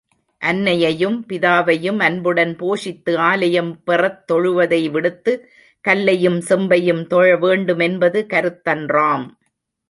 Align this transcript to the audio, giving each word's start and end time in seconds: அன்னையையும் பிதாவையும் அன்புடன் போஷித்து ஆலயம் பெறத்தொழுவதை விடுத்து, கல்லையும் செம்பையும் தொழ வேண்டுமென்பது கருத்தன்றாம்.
அன்னையையும் 0.41 1.17
பிதாவையும் 1.29 1.99
அன்புடன் 1.99 2.55
போஷித்து 2.55 3.15
ஆலயம் 3.25 3.69
பெறத்தொழுவதை 3.87 4.81
விடுத்து, 4.91 5.33
கல்லையும் 5.85 6.39
செம்பையும் 6.39 7.03
தொழ 7.05 7.37
வேண்டுமென்பது 7.37 8.25
கருத்தன்றாம். 8.33 9.27